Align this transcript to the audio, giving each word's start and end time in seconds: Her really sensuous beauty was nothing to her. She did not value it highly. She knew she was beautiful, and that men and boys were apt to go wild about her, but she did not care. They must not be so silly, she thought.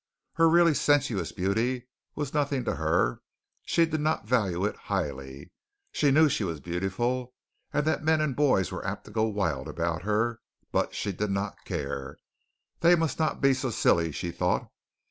Her 0.33 0.49
really 0.49 0.73
sensuous 0.73 1.31
beauty 1.31 1.87
was 2.15 2.33
nothing 2.33 2.63
to 2.65 2.73
her. 2.77 3.21
She 3.61 3.85
did 3.85 4.01
not 4.01 4.25
value 4.27 4.65
it 4.65 4.75
highly. 4.75 5.51
She 5.91 6.09
knew 6.09 6.27
she 6.27 6.43
was 6.43 6.59
beautiful, 6.59 7.35
and 7.71 7.85
that 7.85 8.03
men 8.03 8.19
and 8.19 8.35
boys 8.35 8.71
were 8.71 8.83
apt 8.83 9.05
to 9.05 9.11
go 9.11 9.25
wild 9.25 9.67
about 9.67 10.01
her, 10.01 10.39
but 10.71 10.95
she 10.95 11.11
did 11.11 11.29
not 11.29 11.65
care. 11.65 12.17
They 12.79 12.95
must 12.95 13.19
not 13.19 13.41
be 13.41 13.53
so 13.53 13.69
silly, 13.69 14.11
she 14.11 14.31
thought. 14.31 14.67